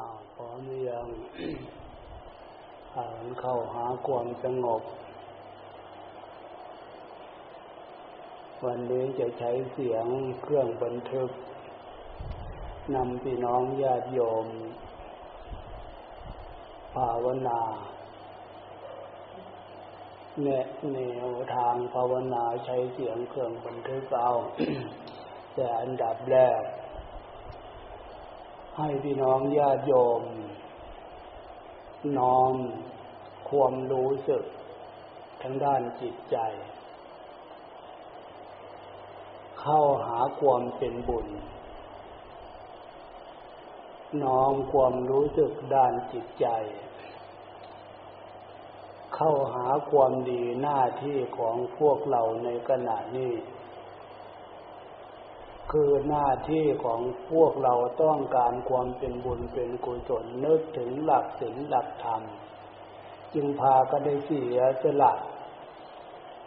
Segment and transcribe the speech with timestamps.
[0.00, 1.08] อ้าวพร้อมหรือยัง
[2.96, 4.82] อ่านเข้าหาความสงบ
[8.64, 10.06] วันนี้จะใช้เสียง
[10.42, 11.30] เครื่องบันทึก
[12.94, 14.46] นำพี่น้องญาติโยม
[16.94, 17.60] ภาวนา
[20.42, 20.48] แน
[20.92, 24.30] แนวทางภาวนาใช้เสียงเครื่องบันทึกเอา
[25.54, 26.62] แต่อันดับแรก
[28.80, 30.22] ให้พี่น้องญาติโยม
[32.18, 32.54] น้อม
[33.50, 34.44] ความรู้สึก
[35.42, 36.36] ทั้งด้านจิตใจ
[39.60, 41.28] เข้าหาความเป็นบุญ
[44.24, 46.46] น้อมความรู้สึกด้านจิตใจ
[49.14, 53.32] เข้าหาความดีหน้าที่ของพวกเราในขณะนี้
[55.72, 57.00] คือหน้าที่ของ
[57.32, 62.22] พวกเราต้องการความเป็นบุญเป็นกุศลนึกถึงหลักศีลหลักธรรม
[63.34, 65.12] จึงพากันได้เสียสละ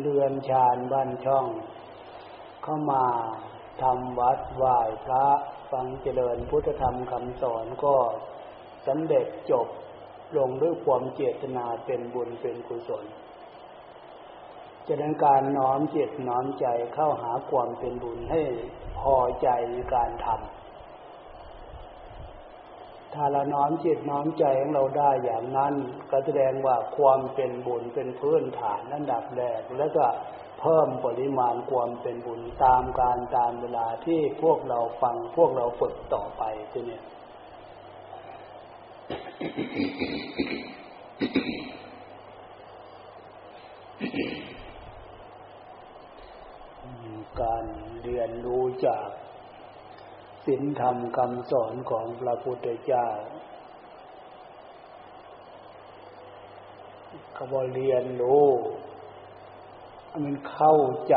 [0.00, 1.46] เรือนชานบ้านช่อง
[2.62, 3.04] เข้ามา
[3.82, 5.26] ทำวัดไหว้พระ
[5.70, 7.96] ฟังเจริญพุทธธรรมคำสอนก็
[8.86, 9.68] สำเร็จจบ
[10.36, 13.04] ลงด้วยความเจตนาเป็นบุญเป็นกุศล
[14.86, 18.40] จะนั้นการน้อมจิตน้อมใจเข้าหาความเป็นบุญให้
[19.00, 20.38] พอใจในการทำ
[23.14, 25.74] ถ้าเราน้อมจิตน้อมใจของเราได้อย่างนั้น
[26.10, 30.06] ก็แสดงว่าความเป็นบุญเป็นพื้นฐานอันดับแรกแล้วก็
[30.60, 37.00] เพิ่มปริมาณความเป็นบุญตามการตามเวลาที่พวกเราฟังพวกเราฝึกต่อไปทีนี้
[47.42, 47.64] การ
[48.04, 49.08] เรียนรู้ จาก
[50.46, 53.08] ศีลธรรมคำสอนของพระพุทธเจ้า
[57.36, 58.48] คำว่าเรียนรู้
[60.24, 60.76] มันเข้า
[61.08, 61.16] ใจ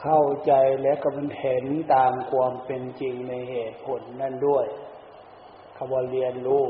[0.00, 1.64] เข้าใจแล้วก็มันเห็น
[1.94, 4.66] ตามความเป็นจริงในเหตุผลนั่นด้วย
[5.76, 6.64] คำว่าเรียนรู้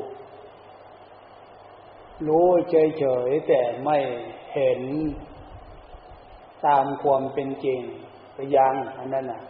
[2.28, 3.98] รู้เฉยๆแต่ไม่
[4.54, 4.80] เห็น
[6.66, 7.80] ตามความเป็นจริง
[8.34, 9.42] ไปยังอันนั้นน่ะ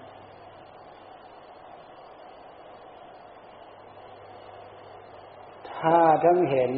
[5.70, 6.74] ถ้าทั้งเห็น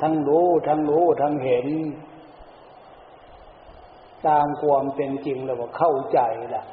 [0.00, 1.68] ทั้งรู้ ทั้งรู้ ทั้งเห็น
[4.28, 6.20] ตามความเป็นจริงแล้วว่าเข้าใจ
[6.54, 6.64] ล่ะ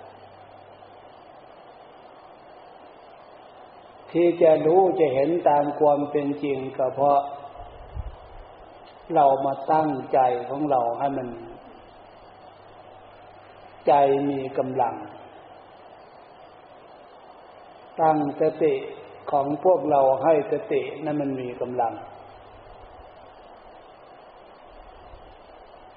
[4.12, 7.20] ที่จะรู้จะเห็นตามความเป็นจริงก็เพราะ
[9.16, 10.20] เรามาตั้งใจ
[10.50, 11.28] ของเราให้มัน
[13.88, 13.94] ใจ
[14.30, 14.96] มีกำลัง
[18.02, 18.74] ตั้งสติ
[19.32, 21.94] ของพวกเราให้สตินั้นมันมีกำลัง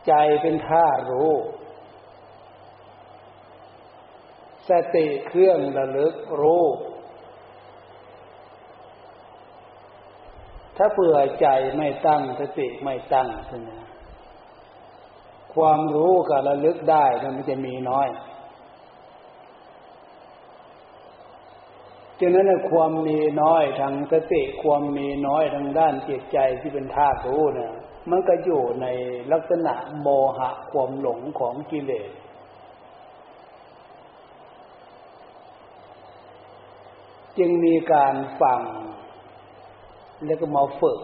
[0.06, 0.12] ใจ
[0.42, 1.32] เป็นท่ารู้
[4.70, 6.64] สติเครื่องระลึกรู้
[10.76, 11.46] ถ้าเผื่อใจ
[11.76, 13.70] ไม่ตั้งสติไม่ตั้งใช่ไหม
[15.56, 17.04] ความรู้กับระลึกได้
[17.36, 18.08] มันจะมีน้อย
[22.20, 27.72] ฉะนั้นความมีน้อยทางสติความมีน้อยทางด้านจิตใจที่เป็นธาตุรู้เนี่ย
[28.10, 28.86] มันก็อยู่ใน
[29.32, 32.10] ลักษณะโมหะความหลงของกิเลส
[37.38, 38.60] จึงมีการฟัง
[40.24, 41.00] แล้วก็มาฝึก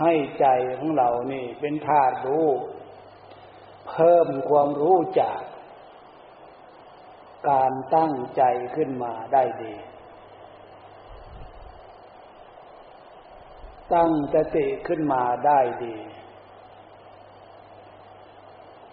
[0.00, 0.46] ให้ใจ
[0.78, 2.48] ของเรานี่ เป็นธาตุรู้
[3.88, 5.40] เพิ่มความรู้จาก
[7.50, 8.42] การตั้งใจ
[8.76, 9.74] ขึ้นมาได้ดี
[13.94, 15.96] ตั้งสติขึ้นมาได้ดี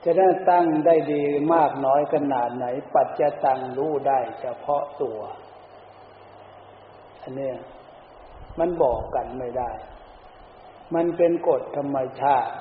[0.03, 1.23] จะได้ตั้งได้ดี
[1.53, 5.19] มากน้อยขนาดไหน ปัจจตังรู้ได้เฉพาะตัว
[7.21, 7.51] อันนี้
[8.59, 9.71] มันบอกกันไม่ได้
[10.95, 12.53] มันเป็นกฎธรรมชาติ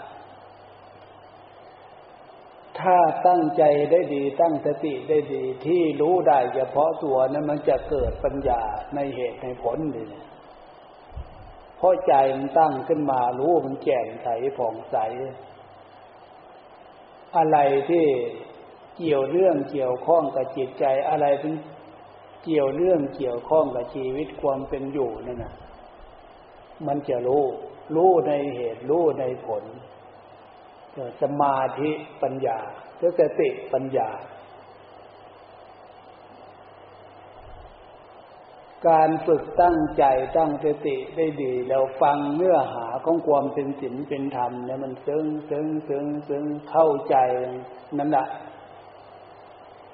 [2.80, 8.60] ถ้าตั้งใจได้ดีตั้งสติได้ดีที่รู้ได้เฉพาะตัวนั้นมันจะเกิดปัญญา
[8.94, 10.06] ในเหตุในผลเลย
[11.76, 14.96] เพราะใจมันตั้งขึ้นมารู้มันแจ่มใสผ่องใส
[17.36, 17.58] อะไร
[17.90, 18.06] ที่
[18.96, 21.54] เกี่ยวเรื่องเกี่ยวข้องกับจิตใจอะไรเป็น
[22.44, 25.54] เกี่ยวเรื่องเกี่ยวข้องกับชีวิตความเป็นอยู่นั่นนะ
[26.86, 27.44] มันจะรู้
[27.94, 29.64] รู้ในเหตุ รู้ในผล
[31.22, 31.90] สมาธิ
[32.22, 32.58] ปัญญา
[33.18, 34.08] สติปัญญา
[38.88, 40.04] การฝึกตั้งใจ
[40.36, 47.16] ตั้งสติได้ดี แล้วฟังเนื้อหาของความเป็นศีลเป็นธรรมเนี่ยมันซึ้งซึ้งซึ้งซึ้งเข้าใจ
[47.98, 48.26] นั่นแหละ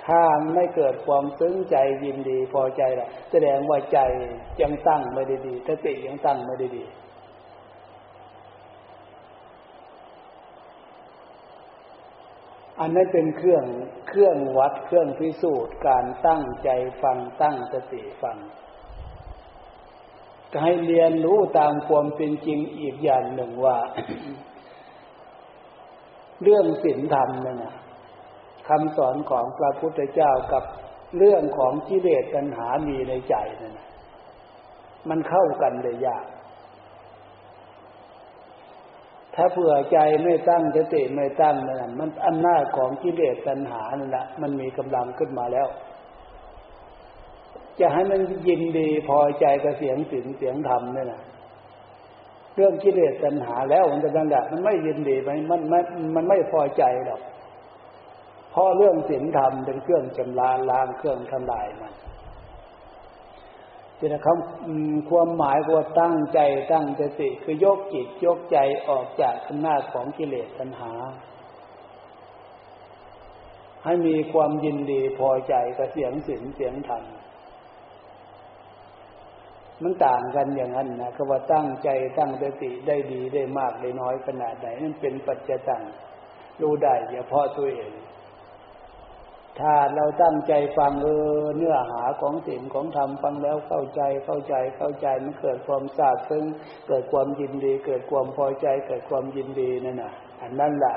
[0.06, 0.22] ถ้า
[0.54, 3.98] ไม่เกิดความซึ้งใจยินดีพอใจละแสดงว่าใจ
[4.60, 6.84] ยังตั้งไม่ได้ดีสติยังตั้งไม่ได้ดี
[12.80, 13.64] อันนั้นเป็นเครื่อง
[14.08, 16.68] เครื่องวัดเครื่องพิสูจน์การตั้งใจ
[17.02, 18.38] ฟังตั้งสติฟัง
[20.62, 23.78] ให้เรียนรู้ตามความเป็นจริงอีกอย่างหนึ่งว่า
[26.42, 27.74] เรื่องศีลธรรมนั่นนะ
[28.68, 30.64] คำสอนของพระพุทธเจ้ากับ
[31.18, 33.78] เรื่องของกิเลสตัณหามีในใจนั่น
[35.08, 36.24] มันเข้ากันเลยยาก
[39.34, 45.68] ถ้าเผื่อใจไม่ตั้งสติไม่ตั้งนั่นมันอำนาจของกิเลสตัณหานั่นแหละมันมีกำลังขึ้นมาแล้ว
[47.80, 51.22] จะให้มันยินดีพอใจกับเสียงสิ่งเสียงธรรมนี่นะ
[52.54, 55.84] เรื่องกิเลสตัณหาแล้วมันจะนั่นแหละมันไม่ยินดีมันมันมัน
[56.14, 57.20] มันไม่พอใจหรอก
[58.50, 61.92] เพราะเรื่องศีลธรรมเป็นเครื่องจำลาล้างเครื่องทำลายมัน
[63.98, 64.38] ที่นะครับ
[65.10, 66.38] ความหมายว่าตั้งใจ
[66.72, 68.58] ตั้งสติคือยกจิตยกใจ
[68.88, 70.92] ออกจากอำนาจของกิเลสตัณหา
[73.84, 77.04] ให้มีความยินดีพอใจกับเสียงศีลเสียงธรรม
[79.82, 81.88] มันต่างกันอย่างนั้นนะก็ว่าตั้งใจ
[82.18, 85.82] ตั้งสติได้ดีได้มากได้น้อยขนาดไหนนั่นเป็นปัจจตัง
[86.60, 87.92] รู้ได้เฉพาะตัวเอง
[89.60, 91.08] ถ้าเราตั้งใจฟังเอ
[91.40, 96.44] อเนื้อหาของสิ่งของธรรมฟังแล้วเข้าใจเข้าใจเข้าใจมันเกิดความซาบซึ้ง
[96.88, 100.12] เกิดความยินดี เกิดความพอใจ เกิดความยินดีนั่นน่ะ
[100.42, 100.96] อันนั้นแหละ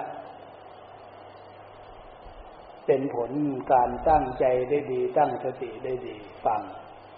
[2.86, 3.32] เป็นผล
[3.74, 6.16] การตั้งใจได้ดี ตั้งสติได้ดี
[6.46, 6.62] ฟัง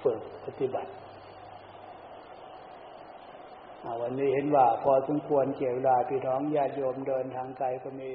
[0.04, 0.92] ฝึกปฏิบัติ
[4.02, 8.12] วันนี้เห็นว่าพอสมควรเกี่ยวลาพี่น้องญาติโยมเดินทางไกลก็มี